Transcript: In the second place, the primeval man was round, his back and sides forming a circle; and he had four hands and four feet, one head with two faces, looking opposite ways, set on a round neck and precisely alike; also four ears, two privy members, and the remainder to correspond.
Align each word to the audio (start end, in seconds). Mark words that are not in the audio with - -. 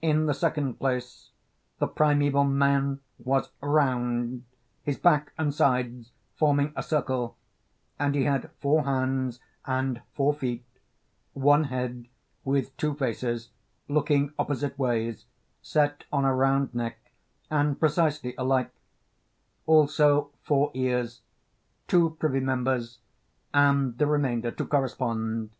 In 0.00 0.26
the 0.26 0.34
second 0.34 0.74
place, 0.78 1.32
the 1.80 1.88
primeval 1.88 2.44
man 2.44 3.00
was 3.18 3.50
round, 3.60 4.44
his 4.84 4.96
back 4.98 5.32
and 5.36 5.52
sides 5.52 6.12
forming 6.36 6.72
a 6.76 6.82
circle; 6.84 7.36
and 7.98 8.14
he 8.14 8.22
had 8.22 8.52
four 8.60 8.84
hands 8.84 9.40
and 9.66 10.00
four 10.12 10.32
feet, 10.32 10.64
one 11.32 11.64
head 11.64 12.06
with 12.44 12.76
two 12.76 12.94
faces, 12.94 13.48
looking 13.88 14.32
opposite 14.38 14.78
ways, 14.78 15.26
set 15.60 16.04
on 16.12 16.24
a 16.24 16.32
round 16.32 16.72
neck 16.72 17.00
and 17.50 17.80
precisely 17.80 18.36
alike; 18.38 18.70
also 19.66 20.30
four 20.44 20.70
ears, 20.74 21.20
two 21.88 22.10
privy 22.20 22.38
members, 22.38 23.00
and 23.52 23.98
the 23.98 24.06
remainder 24.06 24.52
to 24.52 24.64
correspond. 24.64 25.50